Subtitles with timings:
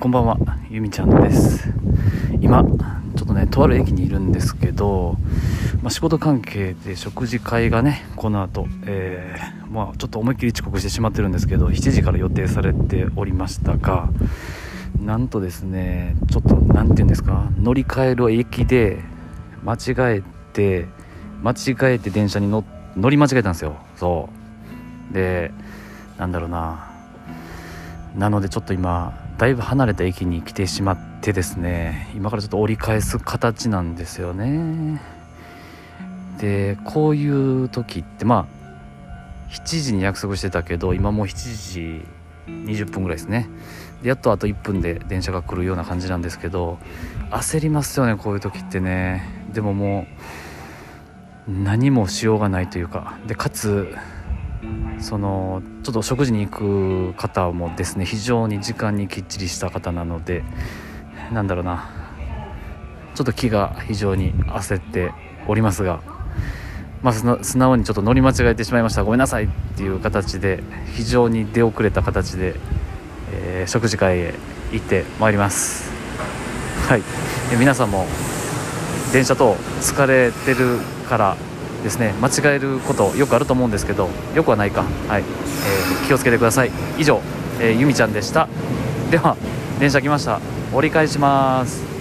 [0.00, 0.38] こんばんは
[0.70, 1.68] ゆみちゃんです。
[2.40, 5.16] 今ちょっとねとある駅にいるんですけど、
[5.82, 14.08] まあ、仕事関係で食事会がねこの後、えー、まあ、ちょっと思いっきり遅刻してしまってるんですけど7時から予定されておりましたが
[15.02, 19.00] なんとですねちょっと何て言うんですか乗り換える駅で
[19.64, 20.22] 間違え
[20.52, 20.86] て
[21.42, 22.62] 間違えて電車に乗
[22.96, 23.76] 乗り間違えたんですよ。
[23.96, 24.28] そ
[25.10, 25.14] う。
[25.14, 25.50] で
[26.18, 26.88] なんだろうな。
[28.16, 35.00] なのでちょっと今だいぶ離れた駅に来てしまってですね今からちょっと折り返す形なんですよね。
[36.40, 38.58] でこういう時ってまあ
[39.50, 42.06] 7時に約束してたけど今もう7時
[42.48, 43.48] 20分ぐらいですね。
[44.02, 46.78] でやっとあと1分で電車が来るような感じなんですけど
[47.30, 49.22] 焦りますよねこういう時ってね。
[49.52, 50.06] でもも
[51.48, 53.18] う何もしようがないというか。
[53.28, 53.94] でかつ
[55.00, 60.42] そのちょっと食事に行く方もですね非常に時間にきっちりした方なので
[61.32, 61.90] なんだろうな。
[63.14, 65.10] ちょっと気が非常に焦って
[65.48, 66.00] おりますが、
[67.02, 69.02] まあ、素直にちょっと乗り間違えてしまいました。
[69.02, 70.62] ごめんなさいっていう形で
[70.94, 72.54] 非常に出遅れた形で、
[73.32, 74.34] えー、食事会へ
[74.70, 75.90] 行ってまいります。
[76.88, 77.02] はい。
[77.58, 78.06] 皆さんも
[79.12, 81.36] 電車等疲れてるから
[81.82, 82.14] ですね。
[82.20, 85.22] 間違えることよくあると思うんですけどよくはないか、はい。
[85.22, 86.70] えー、気をつけてください。
[86.98, 87.20] 以上、
[87.60, 88.48] えー、ゆみちゃんでした。
[89.10, 89.36] では
[89.78, 90.40] 電車来ました。
[90.72, 91.97] 折り返します。